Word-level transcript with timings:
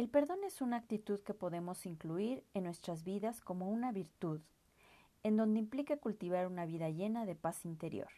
El 0.00 0.08
perdón 0.08 0.38
es 0.46 0.62
una 0.62 0.78
actitud 0.78 1.20
que 1.20 1.34
podemos 1.34 1.84
incluir 1.84 2.42
en 2.54 2.64
nuestras 2.64 3.04
vidas 3.04 3.42
como 3.42 3.68
una 3.68 3.92
virtud, 3.92 4.40
en 5.22 5.36
donde 5.36 5.58
implica 5.58 5.98
cultivar 5.98 6.46
una 6.46 6.64
vida 6.64 6.88
llena 6.88 7.26
de 7.26 7.34
paz 7.34 7.66
interior. 7.66 8.08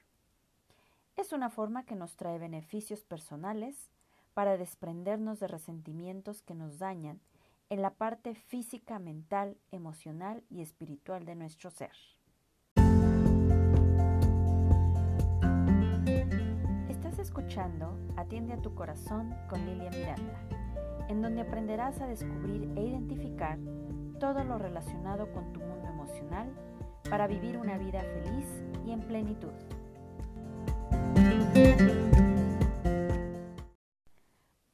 Es 1.16 1.32
una 1.32 1.50
forma 1.50 1.84
que 1.84 1.96
nos 1.96 2.14
trae 2.14 2.38
beneficios 2.38 3.02
personales 3.02 3.90
para 4.32 4.56
desprendernos 4.56 5.40
de 5.40 5.48
resentimientos 5.48 6.40
que 6.42 6.54
nos 6.54 6.78
dañan 6.78 7.18
en 7.68 7.82
la 7.82 7.90
parte 7.90 8.36
física, 8.36 9.00
mental, 9.00 9.58
emocional 9.72 10.44
y 10.50 10.62
espiritual 10.62 11.24
de 11.24 11.34
nuestro 11.34 11.72
ser. 11.72 11.96
Estás 16.88 17.18
escuchando 17.18 17.98
Atiende 18.16 18.52
a 18.52 18.62
tu 18.62 18.72
corazón 18.72 19.34
con 19.50 19.66
Lilia 19.66 19.90
Miranda, 19.90 20.61
en 21.12 21.20
donde 21.20 21.42
aprenderás 21.42 22.00
a 22.00 22.06
descubrir 22.06 22.72
e 22.74 22.84
identificar 22.84 23.58
todo 24.18 24.44
lo 24.44 24.56
relacionado 24.56 25.30
con 25.30 25.52
tu 25.52 25.60
mundo 25.60 25.86
emocional 25.86 26.50
para 27.10 27.26
vivir 27.26 27.58
una 27.58 27.76
vida 27.76 28.00
feliz 28.00 28.46
y 28.86 28.92
en 28.92 29.06
plenitud. 29.06 29.52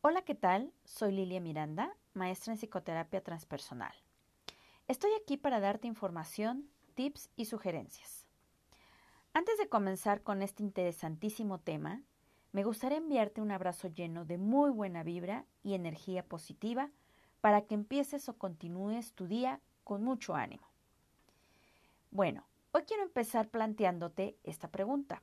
Hola, 0.00 0.22
¿qué 0.22 0.36
tal? 0.36 0.72
Soy 0.84 1.10
Lilia 1.10 1.40
Miranda, 1.40 1.96
maestra 2.14 2.52
en 2.52 2.58
psicoterapia 2.58 3.20
transpersonal. 3.20 3.94
Estoy 4.86 5.10
aquí 5.20 5.36
para 5.36 5.58
darte 5.58 5.88
información, 5.88 6.70
tips 6.94 7.30
y 7.34 7.46
sugerencias. 7.46 8.28
Antes 9.34 9.58
de 9.58 9.68
comenzar 9.68 10.22
con 10.22 10.42
este 10.42 10.62
interesantísimo 10.62 11.58
tema, 11.58 12.04
me 12.52 12.64
gustaría 12.64 12.98
enviarte 12.98 13.40
un 13.40 13.50
abrazo 13.50 13.88
lleno 13.88 14.24
de 14.24 14.38
muy 14.38 14.70
buena 14.70 15.02
vibra 15.02 15.44
y 15.62 15.74
energía 15.74 16.24
positiva 16.24 16.90
para 17.40 17.62
que 17.62 17.74
empieces 17.74 18.28
o 18.28 18.38
continúes 18.38 19.12
tu 19.12 19.26
día 19.26 19.60
con 19.84 20.02
mucho 20.02 20.34
ánimo. 20.34 20.66
Bueno, 22.10 22.46
hoy 22.72 22.82
quiero 22.82 23.02
empezar 23.02 23.48
planteándote 23.48 24.36
esta 24.44 24.68
pregunta. 24.68 25.22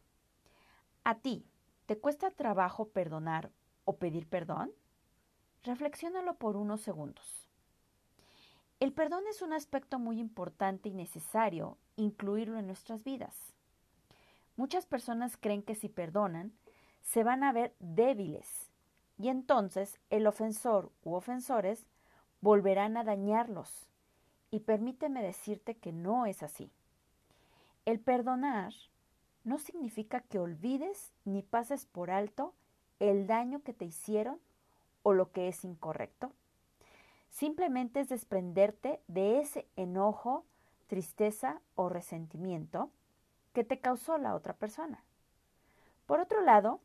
¿A 1.03 1.15
ti 1.15 1.45
te 1.87 1.97
cuesta 1.97 2.31
trabajo 2.31 2.89
perdonar 2.89 3.51
o 3.85 3.97
pedir 3.97 4.27
perdón? 4.27 4.71
Reflexiónalo 5.63 6.35
por 6.35 6.57
unos 6.57 6.81
segundos. 6.81 7.49
El 8.79 8.93
perdón 8.93 9.23
es 9.29 9.41
un 9.41 9.53
aspecto 9.53 9.99
muy 9.99 10.19
importante 10.19 10.89
y 10.89 10.93
necesario 10.93 11.77
incluirlo 11.95 12.59
en 12.59 12.67
nuestras 12.67 13.03
vidas. 13.03 13.35
Muchas 14.57 14.85
personas 14.85 15.37
creen 15.37 15.63
que 15.63 15.75
si 15.75 15.89
perdonan, 15.89 16.53
se 17.05 17.23
van 17.23 17.43
a 17.43 17.53
ver 17.53 17.73
débiles 17.79 18.69
y 19.17 19.29
entonces 19.29 19.99
el 20.09 20.27
ofensor 20.27 20.91
u 21.03 21.13
ofensores 21.13 21.85
volverán 22.41 22.97
a 22.97 23.03
dañarlos. 23.03 23.87
Y 24.51 24.59
permíteme 24.61 25.23
decirte 25.23 25.75
que 25.75 25.91
no 25.91 26.25
es 26.25 26.43
así. 26.43 26.69
El 27.85 27.99
perdonar 27.99 28.73
no 29.43 29.57
significa 29.57 30.21
que 30.21 30.39
olvides 30.39 31.11
ni 31.23 31.41
pases 31.41 31.85
por 31.85 32.11
alto 32.11 32.53
el 32.99 33.27
daño 33.27 33.61
que 33.61 33.73
te 33.73 33.85
hicieron 33.85 34.39
o 35.03 35.13
lo 35.13 35.31
que 35.31 35.47
es 35.47 35.63
incorrecto. 35.63 36.31
Simplemente 37.29 37.99
es 37.99 38.09
desprenderte 38.09 39.01
de 39.07 39.39
ese 39.39 39.67
enojo, 39.75 40.45
tristeza 40.87 41.61
o 41.75 41.89
resentimiento 41.89 42.89
que 43.53 43.63
te 43.63 43.79
causó 43.79 44.17
la 44.17 44.35
otra 44.35 44.53
persona. 44.53 45.03
Por 46.05 46.19
otro 46.19 46.41
lado, 46.41 46.79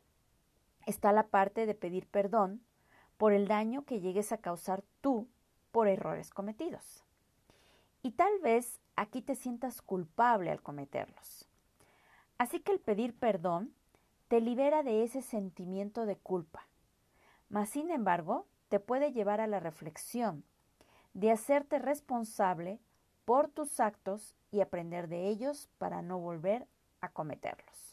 está 0.91 1.12
la 1.12 1.28
parte 1.28 1.66
de 1.66 1.74
pedir 1.74 2.06
perdón 2.06 2.62
por 3.16 3.33
el 3.33 3.48
daño 3.48 3.84
que 3.84 4.00
llegues 4.00 4.33
a 4.33 4.38
causar 4.38 4.83
tú 5.00 5.28
por 5.72 5.88
errores 5.88 6.30
cometidos. 6.30 7.05
Y 8.02 8.12
tal 8.12 8.38
vez 8.41 8.80
aquí 8.96 9.22
te 9.22 9.34
sientas 9.34 9.83
culpable 9.83 10.50
al 10.50 10.62
cometerlos. 10.62 11.48
Así 12.39 12.61
que 12.61 12.73
el 12.73 12.80
pedir 12.80 13.18
perdón 13.18 13.74
te 14.29 14.40
libera 14.40 14.83
de 14.83 15.02
ese 15.02 15.23
sentimiento 15.23 16.06
de 16.06 16.17
culpa. 16.17 16.67
Mas, 17.48 17.68
sin 17.68 17.90
embargo, 17.90 18.46
te 18.68 18.80
puede 18.80 19.12
llevar 19.12 19.40
a 19.40 19.46
la 19.46 19.61
reflexión 19.61 20.45
de 21.12 21.33
hacerte 21.33 21.79
responsable 21.79 22.80
por 23.24 23.48
tus 23.48 23.80
actos 23.80 24.36
y 24.50 24.61
aprender 24.61 25.08
de 25.08 25.29
ellos 25.29 25.68
para 25.79 26.02
no 26.02 26.18
volver 26.18 26.67
a 27.00 27.11
cometerlos. 27.11 27.89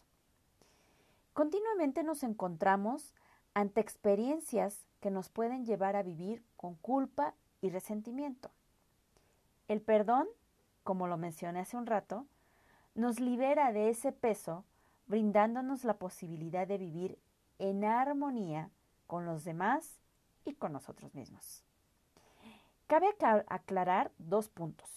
Continuamente 1.38 2.02
nos 2.02 2.24
encontramos 2.24 3.14
ante 3.53 3.80
experiencias 3.80 4.88
que 5.00 5.12
nos 5.12 5.30
pueden 5.30 5.68
llevar 5.68 5.96
a 5.96 6.02
vivir 6.02 6.44
con 6.56 6.74
culpa 6.74 7.36
y 7.62 7.70
resentimiento. 7.70 8.50
El 9.68 9.80
perdón, 9.80 10.28
como 10.84 11.06
lo 11.06 11.16
mencioné 11.16 11.59
hace 11.59 11.78
un 11.78 11.86
rato, 11.86 12.25
nos 12.96 13.20
libera 13.20 13.72
de 13.72 13.90
ese 13.90 14.12
peso, 14.12 14.66
brindándonos 15.06 15.84
la 15.84 16.00
posibilidad 16.00 16.66
de 16.66 16.80
vivir 16.80 17.20
en 17.59 17.86
armonía 17.86 18.72
con 19.06 19.28
los 19.28 19.44
demás 19.44 20.00
y 20.44 20.56
con 20.56 20.74
nosotros 20.74 21.14
mismos. 21.14 21.64
Cabe 22.88 23.16
aclarar 23.46 24.12
dos 24.18 24.50
puntos. 24.50 24.90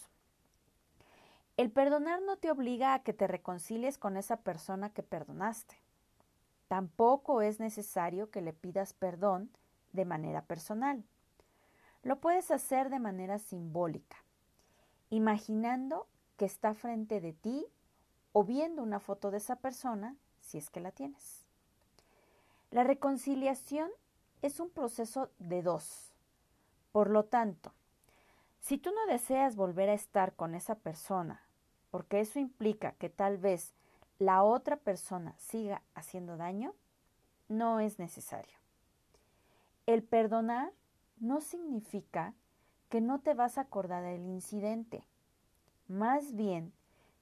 El 1.59 1.71
perdonar 1.71 2.23
no 2.23 2.39
te 2.39 2.51
obliga 2.51 2.95
a 2.95 3.03
que 3.03 3.13
te 3.13 3.27
reconcilies 3.27 3.99
con 3.99 4.17
esa 4.17 4.39
persona 4.39 4.89
que 4.89 5.03
perdonaste. 5.03 5.80
Tampoco 6.71 7.43
es 7.43 7.59
necesario 7.59 8.31
que 8.31 8.43
le 8.43 8.53
pidas 8.53 8.93
perdón 8.93 9.51
de 9.93 10.05
manera 10.05 10.43
personal. 10.43 11.03
Lo 12.05 12.21
puedes 12.21 12.53
hacer 12.53 12.91
de 12.91 13.01
manera 13.01 13.41
simbólica, 13.41 14.19
imaginando 15.09 16.07
que 16.37 16.45
está 16.45 16.75
frente 16.75 17.21
de 17.21 17.33
ti 17.33 17.67
o 18.31 18.45
viendo 18.45 18.85
una 18.85 19.01
foto 19.01 19.33
de 19.33 19.39
esa 19.39 19.57
persona 19.57 20.15
si 20.39 20.59
es 20.59 20.71
que 20.71 20.79
la 20.79 20.93
tienes. 20.93 21.45
La 22.71 22.85
reconciliación 22.85 23.91
es 24.41 24.61
un 24.61 24.71
proceso 24.71 25.29
de 25.41 25.65
dos. 25.65 26.13
Por 26.93 27.11
lo 27.11 27.25
tanto, 27.25 27.73
si 28.61 28.79
tú 28.79 28.93
no 28.93 29.13
deseas 29.13 29.57
volver 29.57 29.89
a 29.89 29.95
estar 29.95 30.37
con 30.37 30.55
esa 30.55 30.77
persona, 30.77 31.43
porque 31.91 32.21
eso 32.21 32.39
implica 32.39 32.93
que 32.93 33.11
tal 33.11 33.39
vez 33.39 33.75
la 34.21 34.45
otra 34.45 34.77
persona 34.77 35.35
siga 35.39 35.83
haciendo 35.95 36.37
daño, 36.37 36.75
no 37.49 37.81
es 37.81 37.99
necesario. 37.99 38.55
El 39.87 40.03
perdonar 40.03 40.73
no 41.19 41.41
significa 41.41 42.35
que 42.91 43.01
no 43.01 43.21
te 43.21 43.33
vas 43.33 43.57
a 43.57 43.63
acordar 43.63 44.05
del 44.05 44.27
incidente. 44.27 45.07
Más 45.89 46.35
bien, 46.35 46.75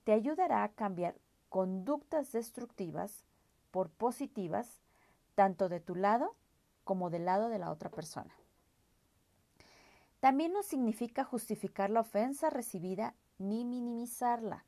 te 0.03 0.13
ayudará 0.13 0.65
a 0.65 0.73
cambiar 0.73 1.15
conductas 1.49 2.33
destructivas 2.33 3.25
por 3.71 3.91
positivas, 3.91 4.81
tanto 5.37 5.69
de 5.69 5.79
tu 5.79 5.95
lado 5.95 6.35
como 6.83 7.11
del 7.11 7.27
lado 7.27 7.49
de 7.49 7.61
la 7.61 7.71
otra 7.71 7.91
persona. 7.91 8.35
También 10.19 10.53
no 10.53 10.65
significa 10.65 11.23
justificar 11.23 11.91
la 11.91 12.01
ofensa 12.01 12.51
recibida 12.51 13.15
ni 13.39 13.65
minimizarla. 13.65 14.65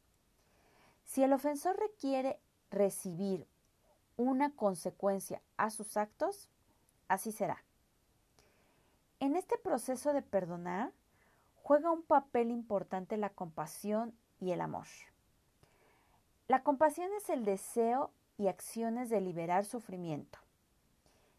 Si 1.11 1.25
el 1.25 1.33
ofensor 1.33 1.77
requiere 1.77 2.39
recibir 2.71 3.49
una 4.17 4.55
consecuencia 4.55 5.43
a 5.57 5.71
sus 5.71 5.97
actos, 5.97 6.49
así 7.09 7.33
será. 7.33 7.65
En 9.19 9.35
este 9.35 9.59
proceso 9.59 10.13
de 10.13 10.23
perdonar 10.23 10.93
juega 11.65 11.91
un 11.91 12.05
papel 12.05 12.53
importante 12.53 13.17
la 13.17 13.31
compasión 13.31 14.15
y 14.39 14.53
el 14.53 14.61
amor. 14.61 14.87
La 16.47 16.63
compasión 16.63 17.11
es 17.17 17.29
el 17.29 17.45
deseo 17.45 18.13
y 18.39 18.47
acciones 18.47 19.11
de 19.11 19.21
liberar 19.21 19.65
sufrimiento, 19.65 20.39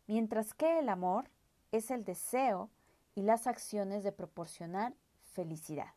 mientras 0.06 0.54
que 0.54 0.80
el 0.80 0.90
amor 0.90 1.30
es 1.72 1.92
el 1.92 2.04
deseo 2.04 2.70
y 3.16 3.22
las 3.22 3.48
acciones 3.48 4.04
de 4.04 4.12
proporcionar 4.12 4.94
felicidad. 5.22 5.94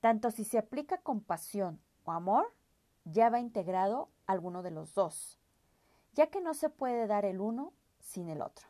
Tanto 0.00 0.32
si 0.32 0.44
se 0.44 0.58
aplica 0.58 0.98
compasión 0.98 1.78
o 2.04 2.12
amor, 2.12 2.52
ya 3.04 3.30
va 3.30 3.40
integrado 3.40 4.08
alguno 4.26 4.62
de 4.62 4.70
los 4.70 4.94
dos, 4.94 5.38
ya 6.14 6.28
que 6.28 6.40
no 6.40 6.54
se 6.54 6.70
puede 6.70 7.06
dar 7.06 7.24
el 7.24 7.40
uno 7.40 7.72
sin 7.98 8.28
el 8.28 8.42
otro. 8.42 8.66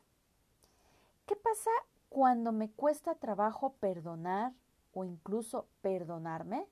¿Qué 1.27 1.37
pasa 1.37 1.71
cuando 2.09 2.53
me 2.53 2.71
cuesta 2.71 3.15
trabajo 3.15 3.75
perdonar 3.75 4.53
o 4.93 5.05
incluso 5.05 5.67
perdonarme? 5.81 6.67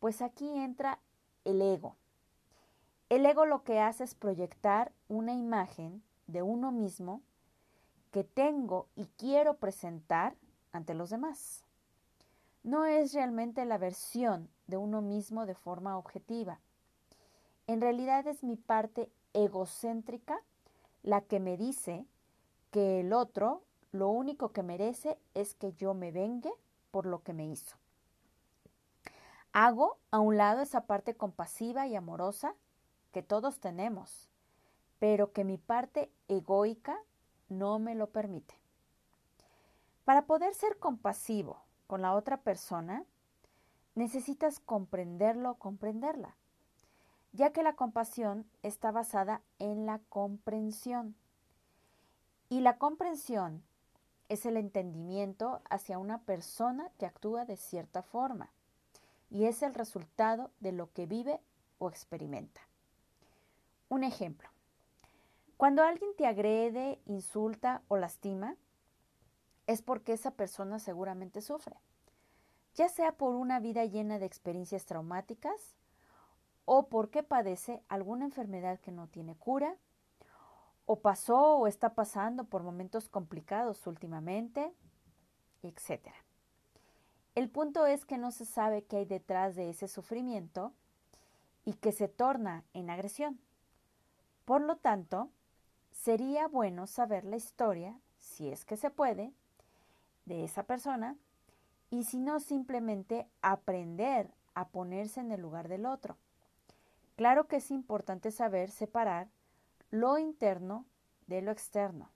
Pues 0.00 0.22
aquí 0.22 0.48
entra 0.58 1.00
el 1.44 1.60
ego. 1.62 1.96
El 3.08 3.26
ego 3.26 3.44
lo 3.44 3.64
que 3.64 3.80
hace 3.80 4.04
es 4.04 4.14
proyectar 4.14 4.92
una 5.08 5.34
imagen 5.34 6.02
de 6.26 6.42
uno 6.42 6.72
mismo 6.72 7.22
que 8.10 8.24
tengo 8.24 8.88
y 8.96 9.06
quiero 9.18 9.56
presentar 9.56 10.36
ante 10.72 10.94
los 10.94 11.10
demás. 11.10 11.64
No 12.62 12.86
es 12.86 13.12
realmente 13.12 13.64
la 13.64 13.76
versión 13.76 14.48
de 14.66 14.76
uno 14.76 15.00
mismo 15.00 15.46
de 15.46 15.54
forma 15.54 15.98
objetiva. 15.98 16.60
En 17.66 17.80
realidad 17.80 18.26
es 18.26 18.42
mi 18.42 18.56
parte 18.56 19.10
egocéntrica 19.32 20.38
la 21.02 21.20
que 21.20 21.40
me 21.40 21.56
dice 21.56 22.06
que 22.70 23.00
el 23.00 23.12
otro 23.12 23.62
lo 23.92 24.08
único 24.08 24.52
que 24.52 24.62
merece 24.62 25.18
es 25.34 25.54
que 25.54 25.72
yo 25.74 25.94
me 25.94 26.10
vengue 26.10 26.52
por 26.90 27.06
lo 27.06 27.22
que 27.22 27.32
me 27.32 27.46
hizo. 27.46 27.76
Hago 29.52 29.98
a 30.10 30.18
un 30.18 30.36
lado 30.36 30.62
esa 30.62 30.86
parte 30.86 31.14
compasiva 31.14 31.86
y 31.86 31.94
amorosa 31.94 32.54
que 33.12 33.22
todos 33.22 33.60
tenemos, 33.60 34.28
pero 34.98 35.32
que 35.32 35.44
mi 35.44 35.58
parte 35.58 36.10
egoica 36.26 36.98
no 37.48 37.78
me 37.78 37.94
lo 37.94 38.08
permite. 38.08 38.54
Para 40.04 40.26
poder 40.26 40.54
ser 40.54 40.78
compasivo 40.78 41.62
con 41.86 42.02
la 42.02 42.14
otra 42.14 42.38
persona, 42.38 43.04
necesitas 43.94 44.60
comprenderlo 44.60 45.52
o 45.52 45.54
comprenderla, 45.54 46.36
ya 47.32 47.52
que 47.52 47.62
la 47.62 47.74
compasión 47.74 48.46
está 48.62 48.90
basada 48.90 49.42
en 49.58 49.86
la 49.86 50.00
comprensión. 50.08 51.14
Y 52.48 52.60
la 52.60 52.78
comprensión 52.78 53.62
es 54.28 54.46
el 54.46 54.56
entendimiento 54.56 55.60
hacia 55.68 55.98
una 55.98 56.18
persona 56.18 56.90
que 56.98 57.06
actúa 57.06 57.44
de 57.44 57.56
cierta 57.56 58.02
forma 58.02 58.50
y 59.30 59.46
es 59.46 59.62
el 59.62 59.74
resultado 59.74 60.50
de 60.60 60.72
lo 60.72 60.92
que 60.92 61.06
vive 61.06 61.40
o 61.78 61.88
experimenta. 61.88 62.60
Un 63.88 64.04
ejemplo. 64.04 64.48
Cuando 65.56 65.82
alguien 65.82 66.10
te 66.16 66.26
agrede, 66.26 67.00
insulta 67.06 67.82
o 67.88 67.96
lastima, 67.96 68.56
es 69.66 69.82
porque 69.82 70.12
esa 70.12 70.32
persona 70.32 70.78
seguramente 70.78 71.40
sufre, 71.40 71.76
ya 72.74 72.88
sea 72.88 73.12
por 73.12 73.34
una 73.34 73.60
vida 73.60 73.84
llena 73.84 74.18
de 74.18 74.26
experiencias 74.26 74.84
traumáticas 74.84 75.76
o 76.64 76.88
porque 76.88 77.22
padece 77.22 77.82
alguna 77.88 78.24
enfermedad 78.24 78.80
que 78.80 78.90
no 78.90 79.06
tiene 79.06 79.36
cura, 79.36 79.76
o 80.86 81.00
pasó 81.00 81.56
o 81.56 81.66
está 81.66 81.94
pasando 81.94 82.44
por 82.44 82.62
momentos 82.62 83.08
complicados 83.08 83.86
últimamente, 83.86 84.72
etc. 85.62 86.08
El 87.34 87.50
punto 87.50 87.86
es 87.86 88.04
que 88.04 88.18
no 88.18 88.30
se 88.30 88.44
sabe 88.44 88.84
qué 88.84 88.98
hay 88.98 89.04
detrás 89.04 89.56
de 89.56 89.70
ese 89.70 89.88
sufrimiento 89.88 90.72
y 91.64 91.74
que 91.74 91.92
se 91.92 92.08
torna 92.08 92.64
en 92.74 92.90
agresión. 92.90 93.40
Por 94.44 94.60
lo 94.60 94.76
tanto, 94.76 95.30
sería 95.90 96.48
bueno 96.48 96.86
saber 96.86 97.24
la 97.24 97.36
historia, 97.36 97.98
si 98.18 98.50
es 98.50 98.64
que 98.64 98.76
se 98.76 98.90
puede, 98.90 99.32
de 100.26 100.44
esa 100.44 100.64
persona 100.64 101.16
y 101.90 102.04
si 102.04 102.18
no 102.18 102.40
simplemente 102.40 103.28
aprender 103.42 104.32
a 104.54 104.68
ponerse 104.68 105.20
en 105.20 105.32
el 105.32 105.40
lugar 105.40 105.68
del 105.68 105.86
otro. 105.86 106.16
Claro 107.16 107.46
que 107.46 107.56
es 107.56 107.70
importante 107.70 108.30
saber 108.30 108.70
separar 108.70 109.28
lo 109.90 110.18
interno 110.18 110.86
de 111.26 111.42
lo 111.42 111.50
externo. 111.52 112.10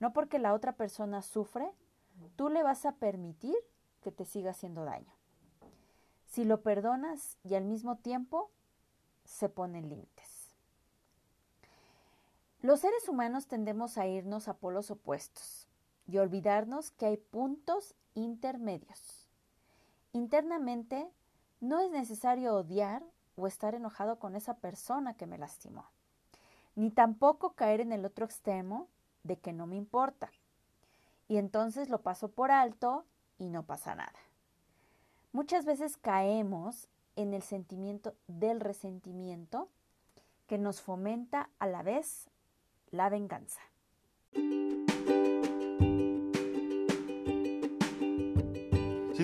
No 0.00 0.12
porque 0.12 0.38
la 0.38 0.54
otra 0.54 0.72
persona 0.72 1.22
sufre, 1.22 1.70
tú 2.36 2.48
le 2.48 2.62
vas 2.62 2.86
a 2.86 2.92
permitir 2.92 3.56
que 4.02 4.12
te 4.12 4.24
siga 4.24 4.50
haciendo 4.50 4.84
daño. 4.84 5.12
Si 6.26 6.44
lo 6.44 6.62
perdonas 6.62 7.38
y 7.44 7.54
al 7.54 7.64
mismo 7.64 7.96
tiempo 7.96 8.50
se 9.24 9.48
ponen 9.48 9.88
límites. 9.88 10.56
Los 12.62 12.80
seres 12.80 13.08
humanos 13.08 13.46
tendemos 13.46 13.98
a 13.98 14.06
irnos 14.06 14.48
a 14.48 14.54
polos 14.54 14.90
opuestos 14.90 15.68
y 16.06 16.18
olvidarnos 16.18 16.90
que 16.90 17.06
hay 17.06 17.16
puntos 17.16 17.94
intermedios. 18.16 19.28
Internamente 20.12 21.08
no 21.60 21.80
es 21.80 21.90
necesario 21.90 22.54
odiar 22.54 23.04
o 23.36 23.46
estar 23.46 23.74
enojado 23.74 24.18
con 24.18 24.34
esa 24.34 24.54
persona 24.54 25.14
que 25.14 25.26
me 25.26 25.38
lastimó, 25.38 25.86
ni 26.74 26.90
tampoco 26.90 27.52
caer 27.52 27.80
en 27.80 27.92
el 27.92 28.04
otro 28.04 28.24
extremo 28.24 28.88
de 29.22 29.38
que 29.38 29.52
no 29.52 29.66
me 29.66 29.76
importa. 29.76 30.30
Y 31.28 31.36
entonces 31.36 31.88
lo 31.88 32.02
paso 32.02 32.28
por 32.28 32.50
alto 32.50 33.04
y 33.38 33.48
no 33.48 33.64
pasa 33.64 33.94
nada. 33.94 34.18
Muchas 35.32 35.64
veces 35.64 35.96
caemos 35.96 36.88
en 37.14 37.34
el 37.34 37.42
sentimiento 37.42 38.14
del 38.26 38.60
resentimiento 38.60 39.68
que 40.46 40.58
nos 40.58 40.80
fomenta 40.80 41.50
a 41.58 41.66
la 41.66 41.82
vez 41.82 42.30
la 42.90 43.08
venganza. 43.08 43.60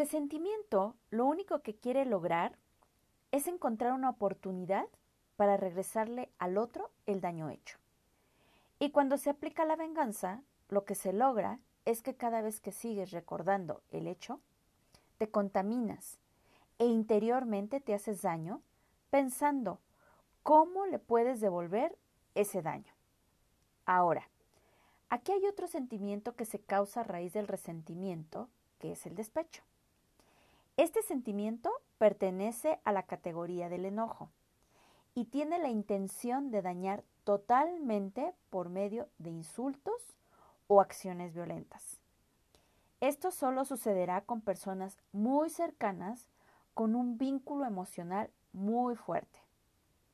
Resentimiento 0.00 0.96
lo 1.10 1.26
único 1.26 1.60
que 1.60 1.76
quiere 1.76 2.06
lograr 2.06 2.56
es 3.32 3.46
encontrar 3.46 3.92
una 3.92 4.08
oportunidad 4.08 4.86
para 5.36 5.58
regresarle 5.58 6.30
al 6.38 6.56
otro 6.56 6.90
el 7.04 7.20
daño 7.20 7.50
hecho. 7.50 7.76
Y 8.78 8.92
cuando 8.92 9.18
se 9.18 9.28
aplica 9.28 9.66
la 9.66 9.76
venganza, 9.76 10.42
lo 10.70 10.86
que 10.86 10.94
se 10.94 11.12
logra 11.12 11.58
es 11.84 12.00
que 12.00 12.16
cada 12.16 12.40
vez 12.40 12.60
que 12.62 12.72
sigues 12.72 13.10
recordando 13.10 13.82
el 13.90 14.06
hecho, 14.06 14.40
te 15.18 15.28
contaminas 15.30 16.16
e 16.78 16.86
interiormente 16.86 17.78
te 17.78 17.92
haces 17.92 18.22
daño 18.22 18.62
pensando 19.10 19.80
cómo 20.42 20.86
le 20.86 20.98
puedes 20.98 21.42
devolver 21.42 21.98
ese 22.34 22.62
daño. 22.62 22.94
Ahora, 23.84 24.30
aquí 25.10 25.32
hay 25.32 25.44
otro 25.44 25.66
sentimiento 25.66 26.36
que 26.36 26.46
se 26.46 26.58
causa 26.58 27.00
a 27.00 27.04
raíz 27.04 27.34
del 27.34 27.48
resentimiento, 27.48 28.48
que 28.78 28.92
es 28.92 29.04
el 29.04 29.14
despecho. 29.14 29.62
Este 30.80 31.02
sentimiento 31.02 31.70
pertenece 31.98 32.80
a 32.84 32.92
la 32.92 33.02
categoría 33.02 33.68
del 33.68 33.84
enojo 33.84 34.30
y 35.14 35.26
tiene 35.26 35.58
la 35.58 35.68
intención 35.68 36.50
de 36.50 36.62
dañar 36.62 37.04
totalmente 37.24 38.32
por 38.48 38.70
medio 38.70 39.06
de 39.18 39.28
insultos 39.28 40.16
o 40.68 40.80
acciones 40.80 41.34
violentas. 41.34 42.00
Esto 43.00 43.30
solo 43.30 43.66
sucederá 43.66 44.22
con 44.22 44.40
personas 44.40 44.96
muy 45.12 45.50
cercanas 45.50 46.30
con 46.72 46.94
un 46.94 47.18
vínculo 47.18 47.66
emocional 47.66 48.30
muy 48.54 48.96
fuerte. 48.96 49.38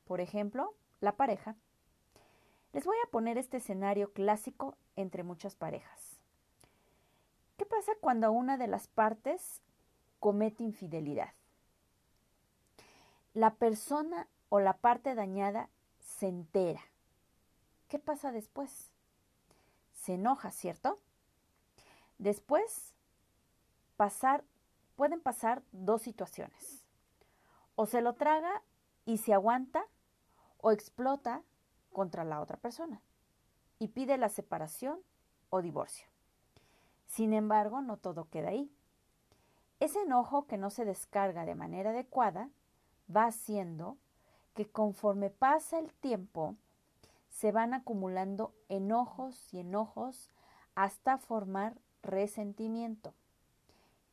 Por 0.04 0.20
ejemplo, 0.20 0.74
la 1.00 1.14
pareja. 1.14 1.54
Les 2.72 2.84
voy 2.84 2.96
a 3.04 3.10
poner 3.12 3.38
este 3.38 3.58
escenario 3.58 4.12
clásico 4.12 4.76
entre 4.96 5.22
muchas 5.22 5.54
parejas. 5.54 6.20
¿Qué 7.56 7.66
pasa 7.66 7.92
cuando 8.00 8.32
una 8.32 8.58
de 8.58 8.66
las 8.66 8.88
partes 8.88 9.62
comete 10.26 10.64
infidelidad. 10.64 11.28
La 13.32 13.54
persona 13.54 14.26
o 14.48 14.58
la 14.58 14.76
parte 14.76 15.14
dañada 15.14 15.70
se 16.00 16.26
entera. 16.26 16.80
¿Qué 17.86 18.00
pasa 18.00 18.32
después? 18.32 18.90
Se 19.92 20.14
enoja, 20.14 20.50
¿cierto? 20.50 20.98
Después, 22.18 22.92
pueden 24.96 25.20
pasar 25.20 25.62
dos 25.70 26.02
situaciones. 26.02 26.84
O 27.76 27.86
se 27.86 28.00
lo 28.00 28.14
traga 28.14 28.64
y 29.04 29.18
se 29.18 29.32
aguanta 29.32 29.86
o 30.58 30.72
explota 30.72 31.44
contra 31.92 32.24
la 32.24 32.40
otra 32.40 32.56
persona 32.56 33.00
y 33.78 33.86
pide 33.86 34.18
la 34.18 34.28
separación 34.28 34.98
o 35.50 35.62
divorcio. 35.62 36.08
Sin 37.06 37.32
embargo, 37.32 37.80
no 37.80 37.96
todo 37.96 38.28
queda 38.28 38.48
ahí. 38.48 38.75
Ese 39.78 40.02
enojo 40.02 40.46
que 40.46 40.56
no 40.56 40.70
se 40.70 40.84
descarga 40.84 41.44
de 41.44 41.54
manera 41.54 41.90
adecuada 41.90 42.48
va 43.14 43.26
haciendo 43.26 43.96
que 44.54 44.66
conforme 44.66 45.30
pasa 45.30 45.78
el 45.78 45.92
tiempo 45.92 46.56
se 47.28 47.52
van 47.52 47.74
acumulando 47.74 48.54
enojos 48.70 49.52
y 49.52 49.60
enojos 49.60 50.30
hasta 50.74 51.18
formar 51.18 51.74
resentimiento. 52.02 53.12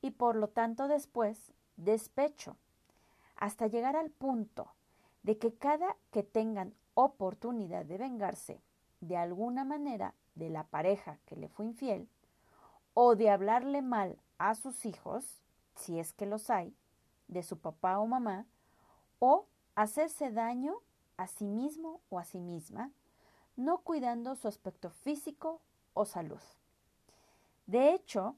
Y 0.01 0.11
por 0.11 0.35
lo 0.35 0.49
tanto 0.49 0.89
después 0.89 1.53
despecho 1.77 2.57
hasta 3.37 3.67
llegar 3.67 3.95
al 3.95 4.09
punto 4.09 4.73
de 5.23 5.37
que 5.37 5.53
cada 5.53 5.95
que 6.11 6.23
tengan 6.23 6.73
oportunidad 6.93 7.85
de 7.85 7.97
vengarse 7.97 8.61
de 8.99 9.15
alguna 9.15 9.63
manera 9.63 10.13
de 10.35 10.49
la 10.49 10.65
pareja 10.65 11.19
que 11.25 11.37
le 11.37 11.47
fue 11.47 11.65
infiel 11.65 12.09
o 12.93 13.15
de 13.15 13.29
hablarle 13.29 13.81
mal 13.81 14.19
a 14.37 14.55
sus 14.55 14.85
hijos, 14.85 15.42
si 15.75 15.99
es 15.99 16.13
que 16.13 16.25
los 16.25 16.49
hay, 16.49 16.75
de 17.27 17.43
su 17.43 17.57
papá 17.57 17.99
o 17.99 18.07
mamá, 18.07 18.45
o 19.19 19.47
hacerse 19.75 20.31
daño 20.31 20.75
a 21.17 21.27
sí 21.27 21.45
mismo 21.45 22.01
o 22.09 22.19
a 22.19 22.25
sí 22.25 22.39
misma, 22.39 22.91
no 23.55 23.79
cuidando 23.79 24.35
su 24.35 24.47
aspecto 24.47 24.89
físico 24.89 25.61
o 25.93 26.05
salud. 26.05 26.41
De 27.65 27.93
hecho, 27.93 28.35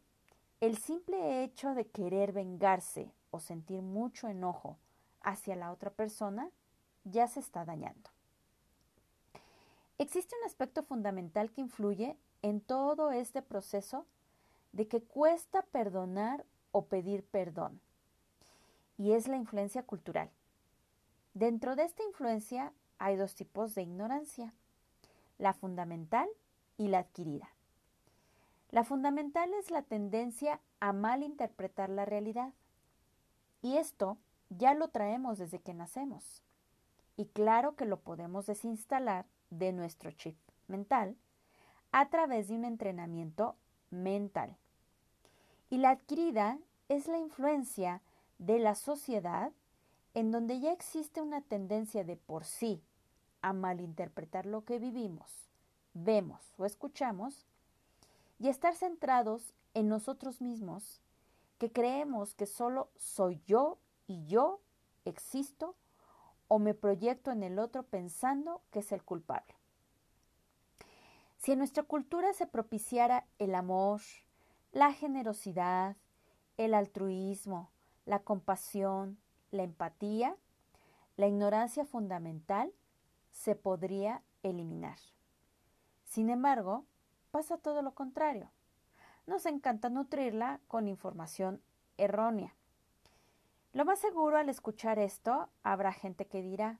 el 0.62 0.78
simple 0.78 1.44
hecho 1.44 1.74
de 1.74 1.88
querer 1.88 2.32
vengarse 2.32 3.12
o 3.32 3.40
sentir 3.40 3.82
mucho 3.82 4.28
enojo 4.28 4.78
hacia 5.22 5.56
la 5.56 5.72
otra 5.72 5.90
persona 5.90 6.50
ya 7.04 7.28
se 7.28 7.40
está 7.40 7.66
dañando. 7.66 8.10
Existe 9.98 10.36
un 10.42 10.46
aspecto 10.46 10.84
fundamental 10.84 11.52
que 11.52 11.62
influye 11.62 12.18
en 12.42 12.62
todo 12.62 13.12
este 13.12 13.42
proceso 13.42 14.06
de 14.74 14.88
que 14.88 15.02
cuesta 15.02 15.62
perdonar 15.64 16.46
o 16.76 16.88
pedir 16.88 17.24
perdón, 17.24 17.80
y 18.98 19.14
es 19.14 19.30
la 19.30 19.38
influencia 19.38 19.84
cultural. 19.84 20.30
Dentro 21.34 21.78
de 21.78 21.84
esta 21.84 22.04
influencia 22.04 22.74
hay 23.00 23.16
dos 23.16 23.34
tipos 23.34 23.76
de 23.76 23.84
ignorancia, 23.84 24.54
la 25.38 25.54
fundamental 25.54 26.28
y 26.78 26.90
la 26.90 27.00
adquirida. 27.00 27.48
La 28.72 28.84
fundamental 28.84 29.54
es 29.54 29.72
la 29.72 29.84
tendencia 29.84 30.60
a 30.82 30.92
malinterpretar 30.92 31.90
la 31.90 32.04
realidad, 32.04 32.52
y 33.62 33.78
esto 33.78 34.18
ya 34.50 34.74
lo 34.74 34.90
traemos 34.90 35.38
desde 35.38 35.60
que 35.60 35.74
nacemos. 35.74 36.44
Y 37.16 37.28
claro 37.28 37.78
que 37.78 37.86
lo 37.86 38.02
podemos 38.02 38.48
desinstalar 38.48 39.26
de 39.50 39.72
nuestro 39.72 40.12
chip 40.12 40.36
mental 40.68 41.16
a 41.94 42.10
través 42.10 42.50
de 42.50 42.56
un 42.56 42.66
entrenamiento 42.66 43.56
mental. 43.92 44.58
Y 45.70 45.78
la 45.78 45.92
adquirida 45.92 46.60
es 46.90 47.08
la 47.08 47.18
influencia 47.18 48.02
de 48.38 48.60
la 48.60 48.76
sociedad 48.76 49.52
en 50.14 50.32
donde 50.32 50.60
ya 50.60 50.72
existe 50.72 51.22
una 51.22 51.42
tendencia 51.42 52.04
de 52.04 52.16
por 52.16 52.46
sí 52.46 52.82
a 53.42 53.54
malinterpretar 53.54 54.46
lo 54.46 54.64
que 54.64 54.80
vivimos, 54.80 55.50
vemos 55.94 56.54
o 56.58 56.66
escuchamos 56.66 57.46
y 58.40 58.48
estar 58.48 58.76
centrados 58.76 59.54
en 59.74 59.90
nosotros 59.90 60.42
mismos, 60.42 61.02
que 61.58 61.72
creemos 61.72 62.34
que 62.34 62.46
solo 62.46 62.90
soy 62.96 63.42
yo 63.46 63.78
y 64.08 64.26
yo 64.26 64.62
existo 65.04 65.76
o 66.48 66.60
me 66.60 66.74
proyecto 66.74 67.32
en 67.32 67.44
el 67.44 67.60
otro 67.60 67.84
pensando 67.84 68.62
que 68.72 68.80
es 68.80 68.92
el 68.92 69.04
culpable. 69.04 69.56
Si 71.38 71.52
en 71.52 71.60
nuestra 71.60 71.84
cultura 71.84 72.34
se 72.34 72.48
propiciara 72.48 73.28
el 73.38 73.54
amor, 73.56 74.02
la 74.76 74.92
generosidad, 74.92 75.96
el 76.58 76.74
altruismo, 76.74 77.70
la 78.06 78.20
compasión, 78.20 79.18
la 79.52 79.64
empatía, 79.64 80.36
la 81.16 81.28
ignorancia 81.28 81.86
fundamental 81.86 82.74
se 83.32 83.56
podría 83.56 84.22
eliminar. 84.44 84.98
Sin 86.04 86.30
embargo, 86.30 86.84
pasa 87.32 87.58
todo 87.58 87.82
lo 87.84 87.96
contrario. 87.96 88.52
Nos 89.28 89.46
encanta 89.46 89.88
nutrirla 89.88 90.60
con 90.68 90.90
información 90.90 91.62
errónea. 91.98 92.54
Lo 93.72 93.86
más 93.86 94.00
seguro 94.00 94.38
al 94.38 94.50
escuchar 94.50 95.00
esto, 95.00 95.48
habrá 95.64 95.94
gente 95.94 96.26
que 96.26 96.42
dirá, 96.42 96.80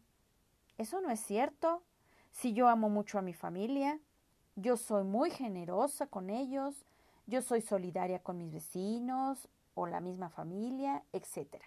eso 0.78 1.00
no 1.00 1.12
es 1.12 1.22
cierto, 1.22 1.82
si 2.34 2.52
yo 2.52 2.68
amo 2.68 2.90
mucho 2.90 3.20
a 3.20 3.22
mi 3.22 3.34
familia, 3.34 4.02
yo 4.58 4.76
soy 4.76 5.06
muy 5.06 5.32
generosa 5.32 6.08
con 6.08 6.30
ellos, 6.30 6.84
yo 7.28 7.42
soy 7.42 7.62
solidaria 7.62 8.20
con 8.20 8.38
mis 8.38 8.52
vecinos 8.52 9.48
o 9.74 9.88
la 9.88 10.00
misma 10.00 10.30
familia, 10.30 11.04
etc. 11.14 11.62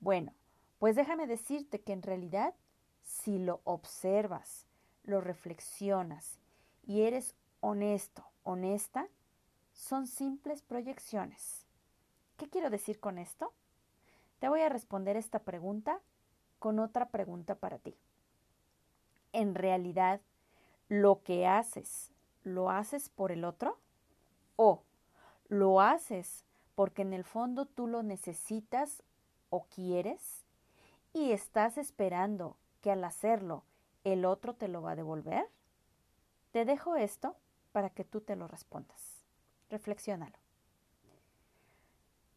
Bueno, 0.00 0.32
pues 0.78 0.96
déjame 0.96 1.26
decirte 1.26 1.80
que 1.80 1.92
en 1.92 2.02
realidad, 2.02 2.54
si 3.02 3.38
lo 3.38 3.60
observas, 3.64 4.66
lo 5.04 5.20
reflexionas 5.20 6.38
y 6.86 7.02
eres 7.02 7.34
honesto, 7.60 8.24
honesta, 8.42 9.08
son 9.72 10.06
simples 10.06 10.62
proyecciones. 10.62 11.66
¿Qué 12.36 12.48
quiero 12.48 12.70
decir 12.70 13.00
con 13.00 13.18
esto? 13.18 13.52
Te 14.38 14.48
voy 14.48 14.60
a 14.60 14.68
responder 14.68 15.16
esta 15.16 15.38
pregunta 15.38 16.00
con 16.58 16.78
otra 16.78 17.08
pregunta 17.10 17.54
para 17.54 17.78
ti. 17.78 17.96
¿En 19.32 19.54
realidad 19.54 20.20
lo 20.88 21.22
que 21.22 21.46
haces, 21.46 22.10
lo 22.44 22.70
haces 22.70 23.08
por 23.08 23.32
el 23.32 23.44
otro? 23.44 23.78
¿O 24.64 24.84
lo 25.48 25.80
haces 25.80 26.44
porque 26.76 27.02
en 27.02 27.12
el 27.12 27.24
fondo 27.24 27.66
tú 27.66 27.88
lo 27.88 28.04
necesitas 28.04 29.02
o 29.50 29.64
quieres 29.64 30.44
y 31.12 31.32
estás 31.32 31.78
esperando 31.78 32.56
que 32.80 32.92
al 32.92 33.02
hacerlo 33.02 33.64
el 34.04 34.24
otro 34.24 34.54
te 34.54 34.68
lo 34.68 34.80
va 34.80 34.92
a 34.92 34.94
devolver? 34.94 35.50
Te 36.52 36.64
dejo 36.64 36.94
esto 36.94 37.34
para 37.72 37.90
que 37.90 38.04
tú 38.04 38.20
te 38.20 38.36
lo 38.36 38.46
respondas. 38.46 39.24
Reflexiónalo. 39.68 40.38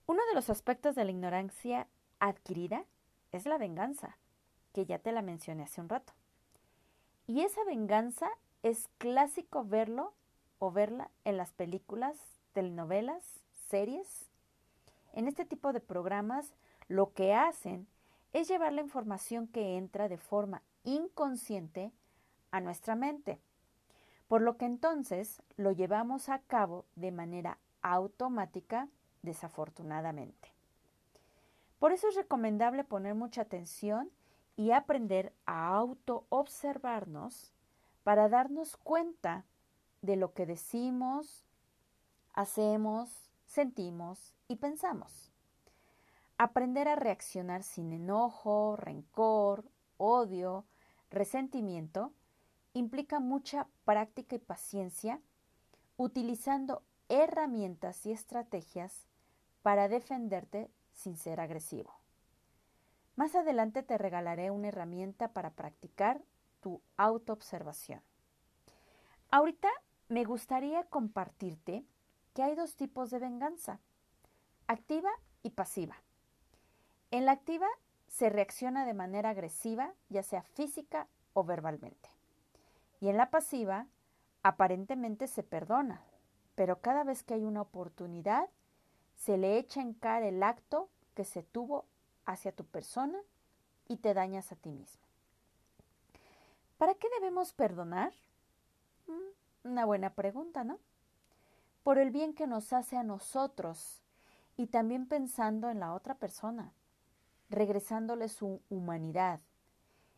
Uno 0.07 0.25
de 0.29 0.33
los 0.33 0.49
aspectos 0.49 0.95
de 0.95 1.05
la 1.05 1.11
ignorancia 1.11 1.87
adquirida 2.17 2.85
es 3.33 3.45
la 3.45 3.59
venganza, 3.59 4.17
que 4.73 4.87
ya 4.87 4.97
te 4.97 5.11
la 5.11 5.21
mencioné 5.21 5.61
hace 5.61 5.79
un 5.79 5.89
rato. 5.89 6.13
Y 7.27 7.41
esa 7.41 7.63
venganza 7.65 8.31
es 8.63 8.89
clásico 8.97 9.63
verlo 9.63 10.15
o 10.59 10.71
verla 10.71 11.09
en 11.23 11.37
las 11.37 11.53
películas, 11.53 12.17
telenovelas, 12.53 13.23
series. 13.69 14.29
En 15.13 15.27
este 15.27 15.45
tipo 15.45 15.73
de 15.73 15.79
programas 15.79 16.53
lo 16.87 17.13
que 17.13 17.33
hacen 17.33 17.87
es 18.33 18.47
llevar 18.47 18.73
la 18.73 18.81
información 18.81 19.47
que 19.47 19.77
entra 19.77 20.09
de 20.09 20.17
forma 20.17 20.61
inconsciente 20.83 21.91
a 22.51 22.59
nuestra 22.59 22.95
mente, 22.95 23.39
por 24.27 24.41
lo 24.41 24.57
que 24.57 24.65
entonces 24.65 25.41
lo 25.57 25.71
llevamos 25.71 26.29
a 26.29 26.39
cabo 26.39 26.85
de 26.95 27.11
manera 27.11 27.57
automática, 27.81 28.87
desafortunadamente. 29.21 30.53
Por 31.79 31.91
eso 31.91 32.07
es 32.07 32.15
recomendable 32.15 32.83
poner 32.83 33.15
mucha 33.15 33.41
atención 33.41 34.09
y 34.55 34.71
aprender 34.71 35.33
a 35.45 35.75
auto-observarnos 35.75 37.53
para 38.03 38.29
darnos 38.29 38.77
cuenta 38.77 39.43
de 40.05 40.15
lo 40.15 40.33
que 40.33 40.45
decimos, 40.45 41.45
hacemos, 42.33 43.09
sentimos 43.45 44.33
y 44.47 44.57
pensamos. 44.57 45.31
Aprender 46.37 46.87
a 46.87 46.95
reaccionar 46.95 47.63
sin 47.63 47.93
enojo, 47.93 48.75
rencor, 48.75 49.65
odio, 49.97 50.65
resentimiento 51.09 52.13
implica 52.73 53.19
mucha 53.19 53.67
práctica 53.85 54.35
y 54.35 54.39
paciencia 54.39 55.21
utilizando 55.97 56.83
herramientas 57.07 58.05
y 58.05 58.11
estrategias 58.11 59.07
para 59.61 59.87
defenderte 59.87 60.69
sin 60.91 61.15
ser 61.15 61.39
agresivo. 61.39 61.93
Más 63.15 63.33
adelante 63.35 63.81
te 63.81 63.97
regalaré 63.97 64.51
una 64.51 64.67
herramienta 64.67 65.29
para 65.29 65.51
practicar 65.51 66.21
tu 66.59 66.81
autoobservación. 66.97 68.01
Ahorita 69.31 69.69
me 70.07 70.23
gustaría 70.23 70.83
compartirte 70.85 71.85
que 72.33 72.43
hay 72.43 72.55
dos 72.55 72.75
tipos 72.75 73.09
de 73.09 73.19
venganza, 73.19 73.79
activa 74.67 75.09
y 75.43 75.51
pasiva. 75.51 75.95
En 77.11 77.25
la 77.25 77.31
activa 77.31 77.67
se 78.07 78.29
reacciona 78.29 78.85
de 78.85 78.93
manera 78.93 79.31
agresiva, 79.31 79.93
ya 80.09 80.23
sea 80.23 80.41
física 80.41 81.07
o 81.33 81.43
verbalmente. 81.43 82.09
Y 82.99 83.09
en 83.09 83.17
la 83.17 83.29
pasiva, 83.29 83.87
aparentemente 84.43 85.27
se 85.27 85.43
perdona, 85.43 86.01
pero 86.55 86.81
cada 86.81 87.03
vez 87.03 87.23
que 87.23 87.33
hay 87.33 87.43
una 87.43 87.61
oportunidad, 87.61 88.49
se 89.15 89.37
le 89.37 89.57
echa 89.57 89.81
en 89.81 89.93
cara 89.93 90.27
el 90.27 90.43
acto 90.43 90.89
que 91.13 91.25
se 91.25 91.43
tuvo 91.43 91.85
hacia 92.25 92.51
tu 92.51 92.65
persona 92.65 93.19
y 93.87 93.97
te 93.97 94.13
dañas 94.13 94.51
a 94.51 94.55
ti 94.55 94.71
mismo. 94.71 95.03
¿Para 96.77 96.95
qué 96.95 97.07
debemos 97.19 97.53
perdonar? 97.53 98.13
Una 99.65 99.83
buena 99.83 100.11
pregunta, 100.11 100.63
¿no? 100.63 100.79
Por 101.83 101.97
el 101.97 102.11
bien 102.11 102.33
que 102.33 102.47
nos 102.47 102.71
hace 102.71 102.95
a 102.95 103.03
nosotros 103.03 104.01
y 104.55 104.67
también 104.67 105.05
pensando 105.05 105.69
en 105.69 105.81
la 105.81 105.93
otra 105.93 106.15
persona, 106.15 106.71
regresándole 107.49 108.29
su 108.29 108.61
humanidad. 108.69 109.41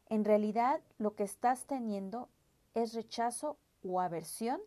En 0.10 0.24
realidad 0.24 0.80
lo 1.00 1.16
que 1.16 1.24
estás 1.24 1.66
teniendo 1.66 2.30
es 2.75 2.94
rechazo 2.94 3.58
o 3.84 4.00
aversión 4.00 4.62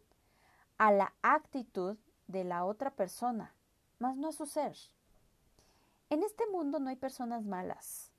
a 0.78 0.90
la 0.90 1.14
actitud 1.22 1.96
de 2.26 2.42
la 2.42 2.64
otra 2.64 2.90
persona 2.90 3.54
mas 4.00 4.16
no 4.16 4.28
a 4.28 4.32
su 4.32 4.46
ser. 4.46 4.76
En 6.08 6.25
este 6.25 6.44
mundo 6.49 6.80
no 6.80 6.90
hay 6.90 6.96
personas 6.96 7.44
malas, 7.44 8.10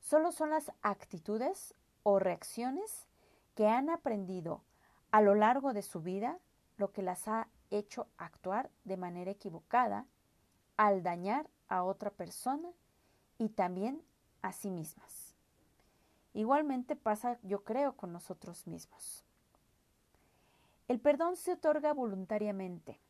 solo 0.00 0.32
son 0.32 0.50
las 0.50 0.72
actitudes 0.80 1.74
o 2.02 2.18
reacciones 2.18 3.06
que 3.54 3.66
han 3.66 3.90
aprendido 3.90 4.62
a 5.16 5.22
lo 5.22 5.34
largo 5.34 5.72
de 5.72 5.80
su 5.80 6.02
vida 6.02 6.38
lo 6.76 6.92
que 6.92 7.00
las 7.00 7.26
ha 7.26 7.48
hecho 7.70 8.06
actuar 8.18 8.70
de 8.84 8.98
manera 8.98 9.30
equivocada 9.30 10.04
al 10.76 11.02
dañar 11.02 11.48
a 11.68 11.84
otra 11.84 12.10
persona 12.10 12.68
y 13.38 13.48
también 13.48 14.02
a 14.42 14.52
sí 14.52 14.70
mismas. 14.70 15.34
Igualmente 16.34 16.96
pasa, 16.96 17.38
yo 17.42 17.64
creo, 17.64 17.96
con 17.96 18.12
nosotros 18.12 18.66
mismos. 18.66 19.24
El 20.86 21.00
perdón 21.00 21.36
se 21.36 21.52
otorga 21.54 21.94
voluntariamente. 21.94 23.00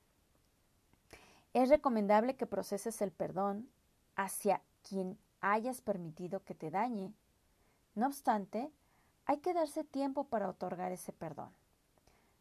Es 1.54 1.70
recomendable 1.70 2.36
que 2.36 2.46
proceses 2.46 3.02
el 3.02 3.10
perdón 3.10 3.68
hacia 4.14 4.62
quien 4.88 5.18
hayas 5.40 5.80
permitido 5.80 6.44
que 6.44 6.54
te 6.54 6.70
dañe. 6.70 7.12
No 7.96 8.06
obstante, 8.06 8.70
hay 9.24 9.38
que 9.38 9.52
darse 9.52 9.82
tiempo 9.82 10.22
para 10.22 10.48
otorgar 10.48 10.92
ese 10.92 11.12
perdón. 11.12 11.50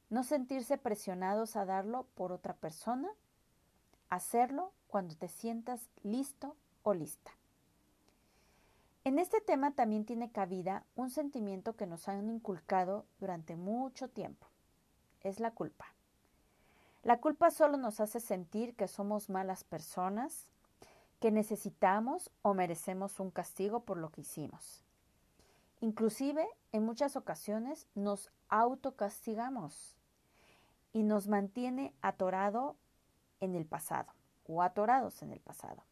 No 0.09 0.23
sentirse 0.23 0.77
presionados 0.77 1.55
a 1.55 1.65
darlo 1.65 2.05
por 2.15 2.31
otra 2.31 2.53
persona. 2.53 3.09
Hacerlo 4.09 4.71
cuando 4.87 5.15
te 5.15 5.27
sientas 5.27 5.89
listo 6.03 6.55
o 6.83 6.93
lista. 6.93 7.31
En 9.03 9.19
este 9.19 9.39
tema 9.39 9.71
también 9.71 10.05
tiene 10.05 10.31
cabida 10.31 10.83
un 10.95 11.11
sentimiento 11.11 11.75
que 11.75 11.85
nos 11.85 12.07
han 12.07 12.29
inculcado 12.29 13.05
durante 13.19 13.55
mucho 13.55 14.09
tiempo. 14.09 14.47
Es 15.21 15.39
la 15.39 15.51
culpa. 15.51 15.85
La 17.03 17.19
culpa 17.19 17.51
solo 17.51 17.77
nos 17.77 17.99
hace 17.99 18.19
sentir 18.19 18.75
que 18.75 18.87
somos 18.87 19.29
malas 19.29 19.63
personas, 19.63 20.47
que 21.19 21.29
necesitamos 21.29 22.31
o 22.41 22.55
merecemos 22.55 23.19
un 23.19 23.29
castigo 23.29 23.81
por 23.81 23.97
lo 23.97 24.09
que 24.09 24.21
hicimos. 24.21 24.83
Inclusive, 25.81 26.47
en 26.71 26.83
muchas 26.83 27.15
ocasiones 27.15 27.87
nos 27.93 28.31
autocastigamos 28.49 29.94
y 30.95 31.03
nos 31.03 31.27
mantiene 31.27 31.93
atorado 32.01 32.77
en 33.41 33.53
el 33.53 33.65
pasado 33.65 34.13
o 34.47 34.63
atorados 34.63 35.21
en 35.23 35.33
el 35.33 35.41
pasado. 35.41 35.83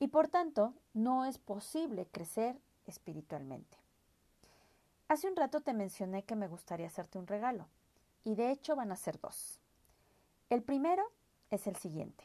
Y 0.00 0.08
por 0.08 0.26
tanto, 0.26 0.74
no 0.92 1.24
es 1.24 1.38
posible 1.38 2.04
crecer 2.10 2.58
espiritualmente. 2.86 3.76
Hace 5.06 5.28
un 5.28 5.36
rato 5.36 5.60
te 5.60 5.72
mencioné 5.72 6.24
que 6.24 6.34
me 6.34 6.48
gustaría 6.48 6.88
hacerte 6.88 7.16
un 7.16 7.28
regalo, 7.28 7.68
y 8.24 8.34
de 8.34 8.50
hecho 8.50 8.74
van 8.74 8.90
a 8.90 8.96
ser 8.96 9.20
dos. 9.20 9.60
El 10.50 10.64
primero 10.64 11.04
es 11.50 11.68
el 11.68 11.76
siguiente. 11.76 12.24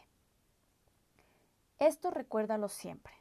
Esto 1.77 2.09
recuérdalo 2.09 2.69
siempre. 2.69 3.13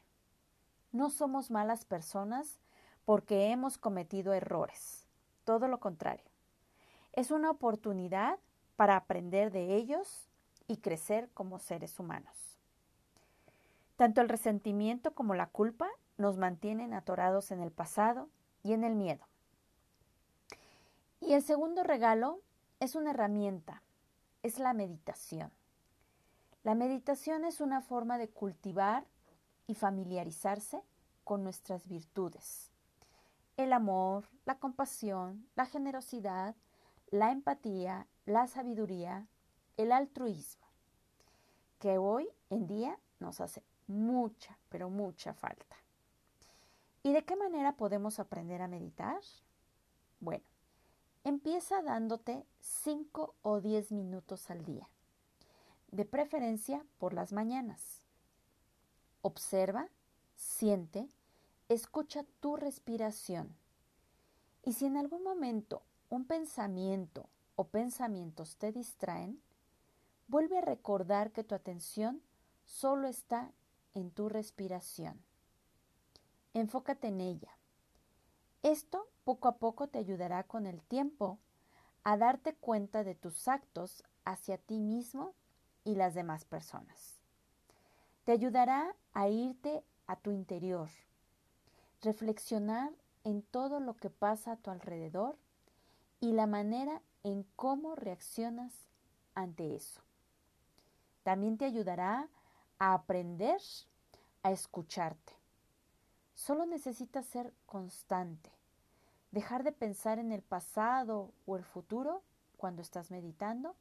No 0.91 1.11
somos 1.11 1.51
malas 1.51 1.85
personas 1.85 2.57
porque 3.05 3.51
hemos 3.51 3.77
cometido 3.77 4.33
errores. 4.33 5.05
Todo 5.43 5.67
lo 5.67 5.79
contrario. 5.79 6.25
Es 7.11 7.29
una 7.29 7.51
oportunidad 7.51 8.39
para 8.75 8.95
aprender 8.95 9.51
de 9.51 9.75
ellos 9.75 10.27
y 10.67 10.77
crecer 10.77 11.29
como 11.33 11.59
seres 11.59 11.99
humanos. 11.99 12.59
Tanto 13.95 14.21
el 14.21 14.29
resentimiento 14.29 15.13
como 15.13 15.35
la 15.35 15.47
culpa 15.47 15.87
nos 16.17 16.37
mantienen 16.37 16.93
atorados 16.93 17.51
en 17.51 17.61
el 17.61 17.71
pasado 17.71 18.29
y 18.63 18.73
en 18.73 18.83
el 18.83 18.95
miedo. 18.95 19.25
Y 21.19 21.33
el 21.33 21.43
segundo 21.43 21.83
regalo 21.83 22.41
es 22.79 22.95
una 22.95 23.11
herramienta, 23.11 23.83
es 24.41 24.59
la 24.59 24.73
meditación. 24.73 25.51
La 26.63 26.75
meditación 26.75 27.45
es 27.45 27.61
una 27.61 27.81
forma 27.81 28.17
de 28.17 28.29
cultivar 28.29 29.05
y 29.67 29.75
familiarizarse 29.75 30.81
con 31.23 31.43
nuestras 31.43 31.87
virtudes 31.87 32.73
el 33.57 33.73
amor, 33.73 34.27
la 34.45 34.55
compasión, 34.55 35.47
la 35.55 35.65
generosidad, 35.65 36.55
la 37.11 37.31
empatía, 37.31 38.07
la 38.25 38.47
sabiduría, 38.47 39.27
el 39.77 39.91
altruismo, 39.91 40.65
que 41.79 41.97
hoy 41.97 42.27
en 42.49 42.67
día 42.67 42.97
nos 43.19 43.41
hace 43.41 43.63
mucha, 43.87 44.57
pero 44.69 44.89
mucha 44.89 45.33
falta. 45.33 45.77
¿Y 47.03 47.11
de 47.11 47.25
qué 47.25 47.35
manera 47.35 47.75
podemos 47.75 48.19
aprender 48.19 48.61
a 48.61 48.67
meditar? 48.67 49.21
Bueno, 50.19 50.45
empieza 51.23 51.81
dándote 51.81 52.45
5 52.61 53.35
o 53.41 53.61
10 53.61 53.91
minutos 53.91 54.49
al 54.49 54.63
día, 54.63 54.87
de 55.91 56.05
preferencia 56.05 56.85
por 56.97 57.13
las 57.13 57.33
mañanas. 57.33 58.01
Observa, 59.21 59.89
siente 60.35 61.09
escucha 61.69 62.23
tu 62.39 62.55
respiración. 62.55 63.55
Y 64.63 64.73
si 64.73 64.85
en 64.85 64.97
algún 64.97 65.23
momento 65.23 65.81
un 66.09 66.25
pensamiento 66.25 67.27
o 67.55 67.65
pensamientos 67.67 68.57
te 68.57 68.71
distraen, 68.71 69.41
vuelve 70.27 70.57
a 70.57 70.61
recordar 70.61 71.31
que 71.31 71.43
tu 71.43 71.55
atención 71.55 72.21
solo 72.65 73.07
está 73.07 73.51
en 73.93 74.11
tu 74.11 74.29
respiración. 74.29 75.23
Enfócate 76.53 77.07
en 77.07 77.21
ella. 77.21 77.57
Esto 78.61 79.07
poco 79.23 79.47
a 79.47 79.57
poco 79.57 79.87
te 79.87 79.99
ayudará 79.99 80.43
con 80.43 80.65
el 80.65 80.81
tiempo 80.81 81.39
a 82.03 82.17
darte 82.17 82.55
cuenta 82.55 83.03
de 83.03 83.15
tus 83.15 83.47
actos 83.47 84.03
hacia 84.25 84.57
ti 84.57 84.79
mismo 84.79 85.33
y 85.83 85.95
las 85.95 86.13
demás 86.13 86.45
personas. 86.45 87.19
Te 88.23 88.31
ayudará 88.31 88.95
a 89.13 89.27
irte 89.27 89.83
a 90.07 90.15
tu 90.15 90.31
interior, 90.31 90.89
reflexionar 92.01 92.91
en 93.23 93.41
todo 93.41 93.79
lo 93.79 93.95
que 93.95 94.09
pasa 94.09 94.53
a 94.53 94.57
tu 94.57 94.71
alrededor 94.71 95.37
y 96.19 96.31
la 96.33 96.47
manera 96.47 97.01
en 97.23 97.43
cómo 97.55 97.95
reaccionas 97.95 98.73
ante 99.33 99.75
eso. 99.75 100.01
También 101.23 101.57
te 101.57 101.65
ayudará 101.65 102.27
a 102.79 102.93
aprender 102.93 103.61
a 104.43 104.51
escucharte. 104.51 105.33
Solo 106.35 106.65
necesitas 106.65 107.25
ser 107.25 107.53
constante, 107.65 108.51
dejar 109.31 109.63
de 109.63 109.71
pensar 109.71 110.19
en 110.19 110.31
el 110.31 110.41
pasado 110.41 111.31
o 111.45 111.55
el 111.55 111.63
futuro 111.63 112.21
cuando 112.57 112.81
estás 112.81 113.11
meditando, 113.11 113.75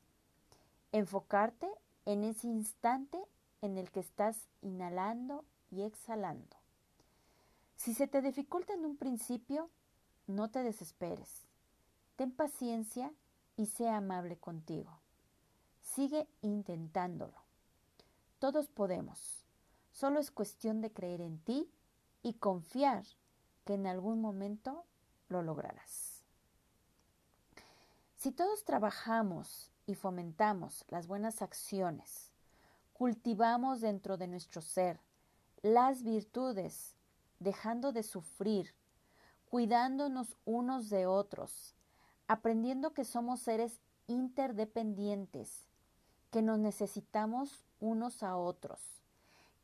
enfocarte 0.93 1.69
en 2.05 2.25
ese 2.25 2.47
instante 2.47 3.21
en 3.61 3.79
el 3.79 3.91
que 3.91 4.01
estás 4.01 4.37
inhalando 4.61 5.45
y 5.71 5.83
exhalando. 5.83 6.57
Si 7.77 7.95
se 7.95 8.07
te 8.07 8.23
dificulta 8.23 8.75
en 8.75 8.85
un 8.85 8.97
principio, 8.97 9.71
no 10.27 10.51
te 10.51 10.63
desesperes. 10.63 11.43
Ten 12.17 12.31
paciencia 12.31 13.13
y 13.57 13.67
sea 13.67 13.97
amable 13.97 14.37
contigo. 14.37 15.01
Sigue 15.81 16.29
intentándolo. 16.41 17.43
Todos 18.38 18.69
podemos. 18.69 19.45
Solo 19.93 20.21
es 20.21 20.31
cuestión 20.31 20.81
de 20.81 20.93
creer 20.93 21.21
en 21.21 21.38
ti 21.38 21.71
y 22.23 22.35
confiar 22.35 23.05
que 23.65 23.75
en 23.75 23.87
algún 23.87 24.21
momento 24.21 24.85
lo 25.29 25.43
lograrás. 25.43 26.25
Si 28.17 28.33
todos 28.33 28.65
trabajamos 28.65 29.71
y 29.87 29.95
fomentamos 29.95 30.85
las 30.88 31.07
buenas 31.07 31.43
acciones, 31.43 32.31
cultivamos 32.93 33.81
dentro 33.81 34.17
de 34.17 34.29
nuestro 34.29 34.62
ser 34.62 35.01
las 35.62 36.03
virtudes 36.03 36.97
dejando 37.38 37.93
de 37.93 38.03
sufrir, 38.03 38.75
cuidándonos 39.51 40.37
unos 40.45 40.88
de 40.88 41.07
otros, 41.07 41.75
aprendiendo 42.27 42.95
que 42.95 43.05
somos 43.05 43.41
seres 43.41 43.81
interdependientes, 44.07 45.67
que 46.31 46.43
nos 46.43 46.59
necesitamos 46.59 47.65
unos 47.81 48.23
a 48.23 48.37
otros, 48.37 48.81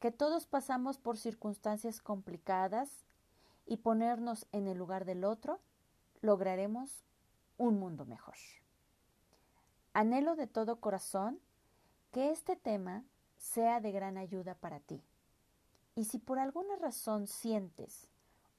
que 0.00 0.10
todos 0.10 0.46
pasamos 0.46 0.98
por 0.98 1.16
circunstancias 1.16 2.00
complicadas 2.00 3.04
y 3.66 3.78
ponernos 3.78 4.46
en 4.52 4.68
el 4.68 4.78
lugar 4.78 5.04
del 5.04 5.24
otro, 5.24 5.60
lograremos 6.20 7.04
un 7.56 7.78
mundo 7.78 8.04
mejor. 8.04 8.36
Anhelo 9.92 10.36
de 10.36 10.46
todo 10.46 10.80
corazón 10.80 11.40
que 12.12 12.30
este 12.30 12.56
tema 12.56 13.04
sea 13.36 13.80
de 13.80 13.92
gran 13.92 14.16
ayuda 14.16 14.54
para 14.54 14.80
ti. 14.80 15.02
Y 15.94 16.04
si 16.04 16.18
por 16.18 16.38
alguna 16.38 16.76
razón 16.76 17.26
sientes 17.26 18.08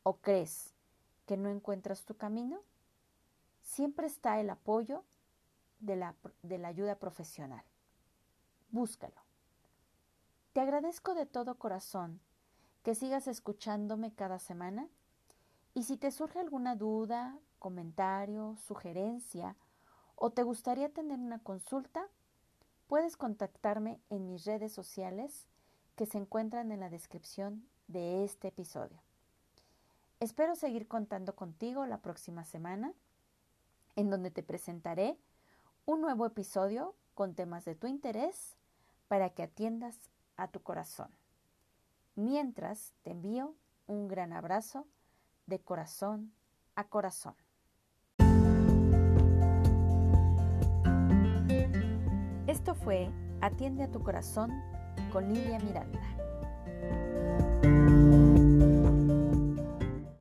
o 0.03 0.17
crees 0.17 0.73
que 1.25 1.37
no 1.37 1.49
encuentras 1.49 2.03
tu 2.03 2.15
camino, 2.15 2.59
siempre 3.69 4.07
está 4.07 4.39
el 4.39 4.49
apoyo 4.49 5.03
de 5.79 5.95
la, 5.95 6.15
de 6.41 6.57
la 6.57 6.69
ayuda 6.69 6.95
profesional. 6.95 7.63
Búscalo. 8.71 9.21
Te 10.53 10.61
agradezco 10.61 11.13
de 11.13 11.25
todo 11.25 11.55
corazón 11.55 12.19
que 12.83 12.95
sigas 12.95 13.27
escuchándome 13.27 14.13
cada 14.13 14.39
semana 14.39 14.87
y 15.73 15.83
si 15.83 15.97
te 15.97 16.11
surge 16.11 16.39
alguna 16.39 16.75
duda, 16.75 17.37
comentario, 17.59 18.55
sugerencia 18.57 19.55
o 20.15 20.31
te 20.31 20.43
gustaría 20.43 20.89
tener 20.89 21.19
una 21.19 21.39
consulta, 21.39 22.07
puedes 22.87 23.17
contactarme 23.17 24.01
en 24.09 24.27
mis 24.27 24.45
redes 24.45 24.73
sociales 24.73 25.47
que 25.95 26.07
se 26.07 26.17
encuentran 26.17 26.71
en 26.71 26.79
la 26.79 26.89
descripción 26.89 27.67
de 27.87 28.23
este 28.23 28.47
episodio. 28.47 28.99
Espero 30.19 30.55
seguir 30.55 30.87
contando 30.87 31.35
contigo 31.35 31.85
la 31.85 31.99
próxima 31.99 32.43
semana, 32.43 32.93
en 33.95 34.09
donde 34.09 34.31
te 34.31 34.43
presentaré 34.43 35.17
un 35.85 36.01
nuevo 36.01 36.25
episodio 36.25 36.95
con 37.15 37.35
temas 37.35 37.65
de 37.65 37.75
tu 37.75 37.87
interés 37.87 38.55
para 39.07 39.29
que 39.29 39.43
atiendas 39.43 40.09
a 40.37 40.47
tu 40.47 40.61
corazón. 40.61 41.09
Mientras 42.15 42.93
te 43.03 43.11
envío 43.11 43.55
un 43.87 44.07
gran 44.07 44.33
abrazo 44.33 44.87
de 45.47 45.59
corazón 45.59 46.33
a 46.75 46.87
corazón. 46.87 47.35
fue 52.75 53.09
Atiende 53.41 53.83
a 53.83 53.91
tu 53.91 54.03
corazón 54.03 54.51
con 55.11 55.33
Lilia 55.33 55.59
Miranda. 55.59 56.18